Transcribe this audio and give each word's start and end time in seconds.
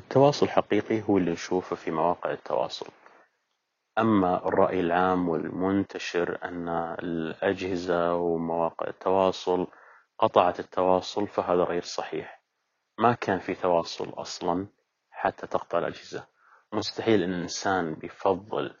التواصل 0.00 0.46
الحقيقي 0.46 1.02
هو 1.02 1.18
اللي 1.18 1.30
نشوفه 1.30 1.76
في 1.76 1.90
مواقع 1.90 2.32
التواصل. 2.32 2.86
أما 3.98 4.48
الرأي 4.48 4.80
العام 4.80 5.28
والمنتشر 5.28 6.38
أن 6.44 6.68
الأجهزة 7.02 8.14
ومواقع 8.14 8.86
التواصل 8.88 9.66
قطعت 10.18 10.60
التواصل 10.60 11.28
فهذا 11.28 11.62
غير 11.62 11.82
صحيح. 11.82 12.42
ما 12.98 13.12
كان 13.12 13.38
في 13.38 13.54
تواصل 13.54 14.08
أصلا 14.10 14.66
حتى 15.10 15.46
تقطع 15.46 15.78
الأجهزة. 15.78 16.26
مستحيل 16.72 17.22
أن 17.22 17.32
الإنسان 17.32 17.94
بيفضل 17.94 18.76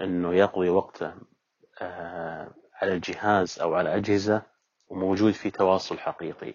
أنه 0.00 0.34
يقضي 0.34 0.68
وقته 0.68 1.14
آه، 1.80 2.54
على 2.74 2.92
الجهاز 2.92 3.60
أو 3.60 3.74
على 3.74 3.96
أجهزة 3.96 4.42
وموجود 4.88 5.32
في 5.32 5.50
تواصل 5.50 5.98
حقيقي. 5.98 6.54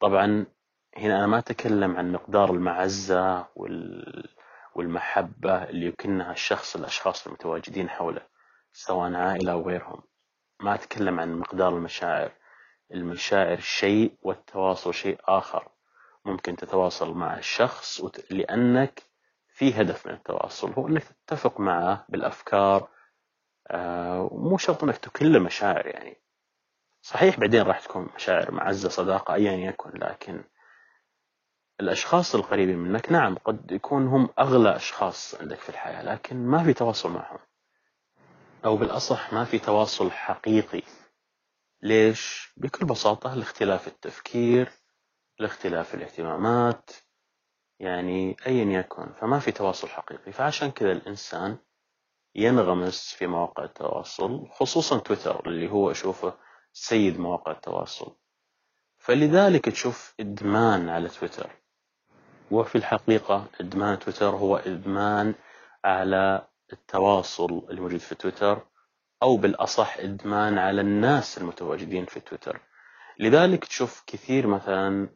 طبعا 0.00 0.46
هنا 0.96 1.18
أنا 1.18 1.26
ما 1.26 1.38
أتكلم 1.38 1.96
عن 1.96 2.12
مقدار 2.12 2.50
المعزة 2.50 3.46
والمحبة 4.74 5.64
اللي 5.64 5.86
يكنها 5.86 6.32
الشخص 6.32 6.76
الأشخاص 6.76 7.26
المتواجدين 7.26 7.90
حوله 7.90 8.26
سواء 8.72 9.14
عائلة 9.14 9.52
أو 9.52 9.68
غيرهم. 9.68 10.02
ما 10.60 10.74
أتكلم 10.74 11.20
عن 11.20 11.38
مقدار 11.38 11.76
المشاعر. 11.76 12.32
المشاعر 12.94 13.60
شيء 13.60 14.18
والتواصل 14.22 14.94
شيء 14.94 15.18
آخر. 15.24 15.68
ممكن 16.24 16.56
تتواصل 16.56 17.14
مع 17.14 17.38
الشخص 17.38 18.04
لأنك 18.30 19.02
في 19.48 19.80
هدف 19.80 20.06
من 20.06 20.12
التواصل 20.12 20.72
هو 20.72 20.88
أنك 20.88 21.02
تتفق 21.02 21.60
معه 21.60 22.06
بالأفكار 22.08 22.88
آه، 23.70 24.28
ومو 24.32 24.58
شرط 24.58 24.84
أنك 24.84 24.96
تكل 24.96 25.40
مشاعر 25.40 25.86
يعني. 25.86 26.16
صحيح 27.02 27.40
بعدين 27.40 27.62
راح 27.62 27.80
تكون 27.80 28.08
مشاعر 28.14 28.50
معزة 28.50 28.88
صداقة 28.88 29.34
أيا 29.34 29.52
يكن 29.52 29.90
لكن 29.94 30.44
الأشخاص 31.80 32.34
القريبين 32.34 32.78
منك 32.78 33.12
نعم 33.12 33.34
قد 33.34 33.72
يكون 33.72 34.06
هم 34.06 34.28
أغلى 34.38 34.76
أشخاص 34.76 35.34
عندك 35.34 35.58
في 35.58 35.68
الحياة 35.68 36.02
لكن 36.02 36.36
ما 36.36 36.64
في 36.64 36.72
تواصل 36.72 37.10
معهم. 37.10 37.38
أو 38.64 38.76
بالأصح 38.76 39.32
ما 39.32 39.44
في 39.44 39.58
تواصل 39.58 40.10
حقيقي. 40.10 40.82
ليش؟ 41.82 42.52
بكل 42.56 42.86
بساطة 42.86 43.34
لاختلاف 43.34 43.88
التفكير 43.88 44.72
لاختلاف 45.38 45.94
الاهتمامات 45.94 46.90
يعني 47.80 48.36
أيا 48.46 48.80
يكن 48.80 49.12
فما 49.12 49.38
في 49.38 49.52
تواصل 49.52 49.88
حقيقي. 49.88 50.32
فعشان 50.32 50.70
كذا 50.70 50.92
الإنسان 50.92 51.58
ينغمس 52.34 53.14
في 53.18 53.26
مواقع 53.26 53.64
التواصل 53.64 54.48
خصوصا 54.50 54.98
تويتر 54.98 55.46
اللي 55.48 55.70
هو 55.70 55.90
أشوفه 55.90 56.38
سيد 56.72 57.18
مواقع 57.18 57.52
التواصل. 57.52 58.16
فلذلك 58.98 59.64
تشوف 59.64 60.14
إدمان 60.20 60.88
على 60.88 61.08
تويتر. 61.08 61.63
وفي 62.50 62.78
الحقيقة 62.78 63.46
إدمان 63.60 63.98
تويتر 63.98 64.28
هو 64.30 64.56
إدمان 64.56 65.34
على 65.84 66.46
التواصل 66.72 67.66
الموجود 67.70 68.00
في 68.00 68.14
تويتر 68.14 68.66
أو 69.22 69.36
بالأصح 69.36 69.96
إدمان 69.98 70.58
على 70.58 70.80
الناس 70.80 71.38
المتواجدين 71.38 72.04
في 72.04 72.20
تويتر 72.20 72.60
لذلك 73.18 73.64
تشوف 73.64 74.02
كثير 74.06 74.46
مثلا 74.46 75.08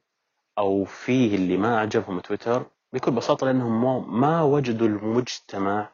أو 0.58 0.84
فيه 0.84 1.36
اللي 1.36 1.56
ما 1.56 1.80
عجبهم 1.80 2.20
تويتر 2.20 2.70
بكل 2.92 3.10
بساطة 3.10 3.46
لأنهم 3.46 4.20
ما 4.20 4.42
وجدوا 4.42 4.86
المجتمع 4.88 5.92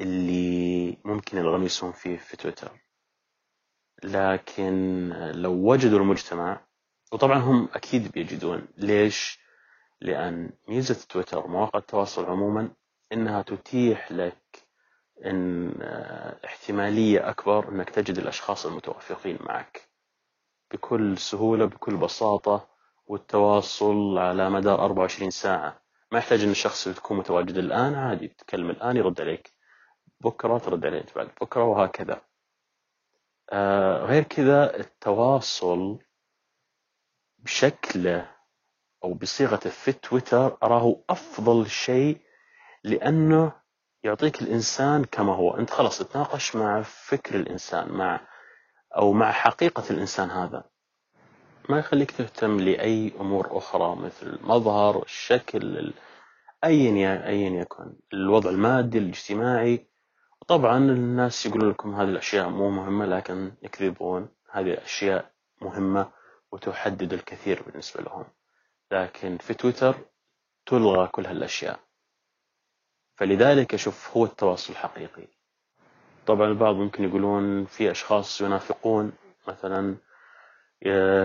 اللي 0.00 0.96
ممكن 1.04 1.38
ينغمسون 1.38 1.92
فيه 1.92 2.16
في 2.16 2.36
تويتر 2.36 2.70
لكن 4.04 5.08
لو 5.34 5.52
وجدوا 5.52 5.98
المجتمع 5.98 6.60
وطبعا 7.12 7.38
هم 7.38 7.68
أكيد 7.74 8.12
بيجدون 8.12 8.68
ليش؟ 8.76 9.40
لأن 10.00 10.50
ميزة 10.68 11.06
تويتر 11.08 11.44
ومواقع 11.46 11.78
التواصل 11.78 12.24
عموما 12.26 12.70
إنها 13.12 13.42
تتيح 13.42 14.12
لك 14.12 14.68
إن 15.24 15.74
آه، 15.82 16.40
احتمالية 16.44 17.30
أكبر 17.30 17.68
إنك 17.68 17.90
تجد 17.90 18.18
الأشخاص 18.18 18.66
المتوافقين 18.66 19.38
معك 19.40 19.90
بكل 20.72 21.18
سهولة 21.18 21.64
بكل 21.64 21.96
بساطة 21.96 22.68
والتواصل 23.06 24.18
على 24.18 24.50
مدار 24.50 24.84
24 24.84 25.30
ساعة. 25.30 25.82
ما 26.12 26.18
يحتاج 26.18 26.42
إن 26.42 26.50
الشخص 26.50 26.84
تكون 26.88 27.16
متواجد 27.18 27.56
الآن 27.56 27.94
عادي 27.94 28.28
تكلم 28.28 28.70
الآن 28.70 28.96
يرد 28.96 29.20
عليك. 29.20 29.52
بكرة 30.20 30.58
ترد 30.58 30.86
عليه 30.86 31.04
بعد 31.16 31.30
بكرة 31.40 31.64
وهكذا. 31.64 32.20
آه 33.52 34.04
غير 34.04 34.22
كذا 34.22 34.76
التواصل 34.76 35.98
بشكله 37.38 38.30
أو 39.04 39.14
بصيغته 39.14 39.70
في 39.70 39.92
تويتر 39.92 40.56
أراه 40.62 40.96
أفضل 41.10 41.70
شيء 41.70 42.20
لأنه 42.84 43.52
يعطيك 44.04 44.42
الإنسان 44.42 45.04
كما 45.04 45.34
هو. 45.34 45.56
أنت 45.56 45.70
خلاص 45.70 45.98
تتناقش 45.98 46.56
مع 46.56 46.82
فكر 46.82 47.34
الإنسان 47.34 47.88
مع 47.88 48.20
أو 48.96 49.12
مع 49.12 49.32
حقيقة 49.32 49.84
الإنسان 49.90 50.30
هذا. 50.30 50.64
ما 51.68 51.78
يخليك 51.78 52.10
تهتم 52.10 52.60
لأي 52.60 53.12
أمور 53.20 53.58
أخرى 53.58 53.96
مثل 53.96 54.38
مظهر 54.42 55.02
الشكل 55.02 55.92
أيا 56.64 57.26
أيا 57.26 57.50
يكن 57.60 57.92
الوضع 58.12 58.50
المادي 58.50 58.98
الاجتماعي. 58.98 59.86
طبعا 60.48 60.78
الناس 60.78 61.46
يقولون 61.46 61.70
لكم 61.70 61.94
هذه 61.94 62.08
الأشياء 62.08 62.48
مو 62.48 62.70
مهمة 62.70 63.06
لكن 63.06 63.52
يكذبون. 63.62 64.28
هذه 64.50 64.72
الأشياء 64.72 65.30
مهمة 65.62 66.10
وتحدد 66.52 67.12
الكثير 67.12 67.62
بالنسبة 67.62 68.02
لهم. 68.02 68.24
لكن 68.92 69.38
في 69.38 69.54
تويتر 69.54 69.94
تلغى 70.66 71.06
كل 71.08 71.26
هالأشياء. 71.26 71.80
فلذلك 73.16 73.74
أشوف 73.74 74.16
هو 74.16 74.24
التواصل 74.24 74.72
الحقيقي. 74.72 75.26
طبعا 76.26 76.48
البعض 76.48 76.74
ممكن 76.74 77.04
يقولون 77.04 77.64
في 77.64 77.90
أشخاص 77.90 78.40
ينافقون 78.40 79.12
مثلا 79.48 79.96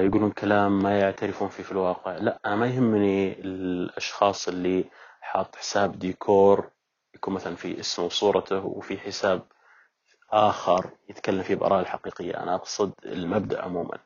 يقولون 0.02 0.32
كلام 0.32 0.84
ما 0.84 1.00
يعترفون 1.00 1.50
فيه 1.50 1.64
في 1.64 1.72
الواقع. 1.72 2.18
لا 2.18 2.40
أنا 2.46 2.56
ما 2.56 2.68
يهمني 2.68 3.40
الأشخاص 3.40 4.48
اللي 4.48 4.86
حاط 5.22 5.56
حساب 5.56 6.00
ديكور 6.00 6.70
يكون 7.16 7.34
مثلا 7.34 7.56
في 7.56 7.80
اسمه 7.80 8.06
وصورته 8.06 8.66
وفي 8.66 8.98
حساب 8.98 9.42
آخر 10.32 10.90
يتكلم 11.10 11.44
فيه 11.44 11.56
بآراء 11.56 11.80
الحقيقية. 11.80 12.44
أنا 12.44 12.56
أقصد 12.56 12.94
المبدأ 13.06 13.62
عموما. 13.62 13.98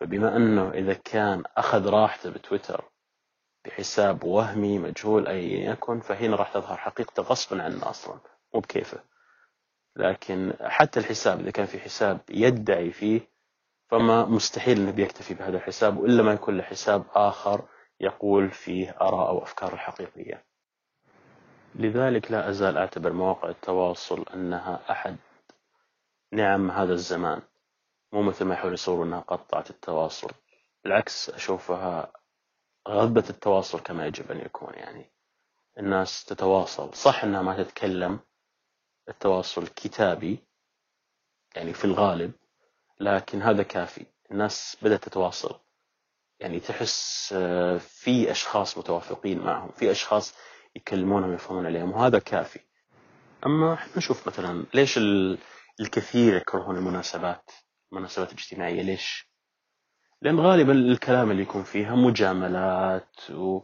فبما 0.00 0.36
أنه 0.36 0.70
إذا 0.70 0.92
كان 0.94 1.42
أخذ 1.56 1.88
راحته 1.88 2.30
بتويتر 2.30 2.84
بحساب 3.64 4.24
وهمي 4.24 4.78
مجهول 4.78 5.28
أيا 5.28 5.70
يكن 5.72 6.00
فهنا 6.00 6.36
راح 6.36 6.52
تظهر 6.52 6.76
حقيقته 6.76 7.22
غصبا 7.22 7.62
عنه 7.62 7.90
أصلا. 7.90 8.18
مو 8.54 8.60
بكيفه. 8.60 9.00
لكن 9.96 10.54
حتى 10.60 11.00
الحساب 11.00 11.40
إذا 11.40 11.50
كان 11.50 11.66
في 11.66 11.78
حساب 11.80 12.20
يدعي 12.30 12.92
فيه 12.92 13.20
فما 13.90 14.24
مستحيل 14.24 14.80
أنه 14.80 14.90
بيكتفي 14.90 15.34
بهذا 15.34 15.56
الحساب 15.56 15.98
وإلا 15.98 16.22
ما 16.22 16.32
يكون 16.32 16.56
له 16.56 16.62
حساب 16.62 17.04
آخر 17.14 17.68
يقول 18.00 18.50
فيه 18.50 18.96
آراء 19.00 19.28
أو 19.28 19.42
أفكار 19.42 19.72
الحقيقية. 19.72 20.44
لذلك 21.74 22.30
لا 22.30 22.50
أزال 22.50 22.78
أعتبر 22.78 23.12
مواقع 23.12 23.48
التواصل 23.48 24.24
أنها 24.34 24.80
أحد 24.90 25.16
نعم 26.32 26.70
هذا 26.70 26.92
الزمان. 26.92 27.42
مو 28.12 28.22
مثل 28.22 28.44
ما 28.44 28.54
يحاول 28.54 28.72
يصوروا 28.72 29.04
أنها 29.04 29.20
قطعت 29.20 29.70
التواصل. 29.70 30.30
بالعكس 30.84 31.30
أشوفها 31.30 32.12
غذت 32.88 33.30
التواصل 33.30 33.80
كما 33.80 34.06
يجب 34.06 34.30
أن 34.30 34.38
يكون 34.40 34.74
يعني 34.74 35.10
الناس 35.78 36.24
تتواصل. 36.24 36.94
صح 36.94 37.24
أنها 37.24 37.42
ما 37.42 37.62
تتكلم 37.62 38.20
التواصل 39.08 39.66
كتابي 39.66 40.38
يعني 41.56 41.72
في 41.72 41.84
الغالب 41.84 42.32
لكن 43.00 43.42
هذا 43.42 43.62
كافي. 43.62 44.06
الناس 44.30 44.76
بدأت 44.82 45.04
تتواصل 45.04 45.60
يعني 46.40 46.60
تحس 46.60 47.30
آه، 47.36 47.78
في 47.78 48.30
أشخاص 48.30 48.78
متوافقين 48.78 49.38
معهم 49.38 49.70
في 49.70 49.90
أشخاص 49.90 50.34
يكلمونهم 50.76 51.34
يفهمون 51.34 51.66
عليهم 51.66 51.92
وهذا 51.92 52.18
كافي. 52.18 52.60
أما 53.46 53.78
نشوف 53.96 54.26
مثلا 54.28 54.66
ليش 54.74 54.98
الكثير 55.80 56.36
يكرهون 56.36 56.76
المناسبات 56.76 57.50
المناسبات 57.92 58.32
الاجتماعية؟ 58.32 58.82
ليش 58.82 59.29
لأن 60.22 60.40
غالبا 60.40 60.72
الكلام 60.72 61.30
اللي 61.30 61.42
يكون 61.42 61.62
فيها 61.62 61.94
مجاملات 61.94 63.30
و... 63.30 63.60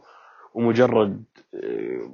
ومجرد 0.53 1.23
آه، 1.53 2.11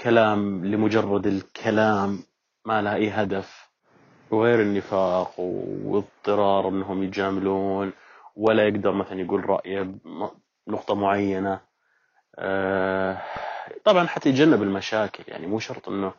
كلام 0.00 0.64
لمجرد 0.64 1.26
الكلام 1.26 2.18
ما 2.64 2.82
لها 2.82 2.94
أي 2.94 3.10
هدف. 3.10 3.70
وغير 4.30 4.60
النفاق 4.60 5.40
واضطرار 5.40 6.68
أنهم 6.68 7.02
يجاملون 7.02 7.92
ولا 8.36 8.68
يقدر 8.68 8.92
مثلا 8.92 9.20
يقول 9.20 9.50
رأيه 9.50 9.94
بنقطة 10.66 10.94
معينة. 10.94 11.60
آه، 12.38 13.22
طبعا 13.84 14.06
حتى 14.06 14.28
يتجنب 14.28 14.62
المشاكل 14.62 15.24
يعني 15.28 15.46
مو 15.46 15.58
شرط 15.58 15.88
أنه 15.88 16.14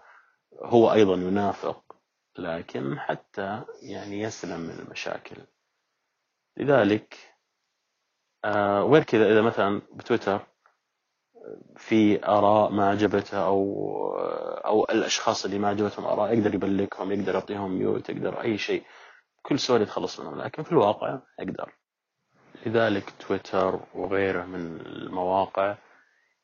هو 0.64 0.94
أيضا 0.94 1.14
ينافق 1.14 1.96
لكن 2.38 3.00
حتى 3.00 3.62
يعني 3.82 4.22
يسلم 4.22 4.60
من 4.60 4.80
المشاكل. 4.80 5.36
لذلك 6.58 7.35
وغير 8.82 9.04
كذا 9.04 9.32
إذا 9.32 9.42
مثلا 9.42 9.82
بتويتر 9.94 10.42
في 11.78 12.26
آراء 12.28 12.72
ما 12.72 12.90
عجبته 12.90 13.46
أو 13.46 13.62
أو 14.66 14.84
الأشخاص 14.84 15.46
اللي 15.46 15.60
ما 15.60 15.68
عجبتهم 15.68 16.06
آراء 16.06 16.34
يقدر 16.34 16.56
يبلكهم 16.56 17.12
يقدر 17.12 17.34
يعطيهم 17.34 17.72
ميوت 17.72 18.10
يقدر 18.10 18.42
أي 18.42 18.58
شيء. 18.58 18.84
بكل 19.40 19.60
سهولة 19.60 19.84
يتخلص 19.84 20.20
منهم 20.20 20.42
لكن 20.42 20.64
في 20.64 20.72
الواقع 20.72 21.20
يقدر. 21.40 21.74
لذلك 22.66 23.14
تويتر 23.20 23.80
وغيره 23.94 24.46
من 24.46 24.80
المواقع 24.86 25.76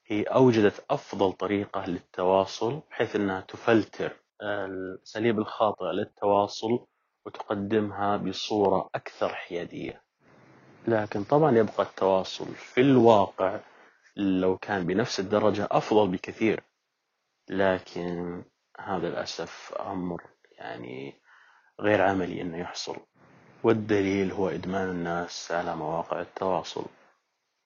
هي 0.08 0.24
أوجدت 0.24 0.86
أفضل 0.90 1.34
طريقة 1.34 1.86
للتواصل 1.86 2.82
بحيث 2.90 3.16
أنها 3.16 3.42
تفلتر 3.42 4.12
الأساليب 4.42 5.40
الخاطئة 5.40 5.92
للتواصل 5.92 6.86
وتقدمها 7.26 8.18
بصورة 8.18 8.90
أكثر 8.96 9.30
حيادية. 9.30 10.02
لكن 10.88 11.24
طبعا 11.24 11.58
يبقى 11.58 11.84
التواصل 11.84 12.56
في 12.56 12.82
الواقع 12.82 13.60
لو 14.16 14.58
كان 14.58 14.86
بنفس 14.86 15.20
الدرجة 15.20 15.68
أفضل 15.72 16.08
بكثير. 16.08 16.64
لكن 17.50 18.44
هذا 18.80 19.10
للأسف 19.10 19.74
أمر 19.80 20.22
يعني 20.58 21.14
غير 21.80 22.02
عملي 22.02 22.42
أنه 22.42 22.58
يحصل. 22.58 22.96
والدليل 23.64 24.32
هو 24.32 24.50
إدمان 24.50 24.90
الناس 24.90 25.52
على 25.52 25.76
مواقع 25.76 26.22
التواصل. 26.22 26.86